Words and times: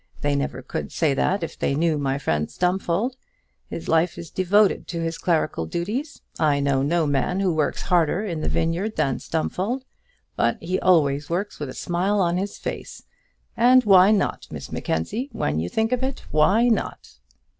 They 0.21 0.35
never 0.35 0.63
could 0.63 0.91
say 0.91 1.13
that 1.13 1.43
if 1.43 1.59
they 1.59 1.75
knew 1.75 1.99
my 1.99 2.17
friend 2.17 2.49
Stumfold. 2.49 3.17
His 3.69 3.87
life 3.87 4.17
is 4.17 4.31
devoted 4.31 4.87
to 4.87 5.01
his 5.01 5.19
clerical 5.19 5.67
duties. 5.67 6.23
I 6.39 6.59
know 6.59 6.81
no 6.81 7.05
man 7.05 7.39
who 7.39 7.53
works 7.53 7.83
harder 7.83 8.25
in 8.25 8.41
the 8.41 8.49
vineyard 8.49 8.95
than 8.95 9.19
Stumfold. 9.19 9.85
But 10.35 10.57
he 10.59 10.79
always 10.79 11.29
works 11.29 11.59
with 11.59 11.69
a 11.69 11.75
smile 11.75 12.19
on 12.19 12.37
his 12.37 12.57
face. 12.57 13.03
And 13.55 13.83
why 13.83 14.09
not, 14.09 14.47
Miss 14.49 14.71
Mackenzie? 14.71 15.29
when 15.33 15.59
you 15.59 15.69
think 15.69 15.91
of 15.91 16.01
it, 16.01 16.23
why 16.31 16.67
not?" 16.67 17.19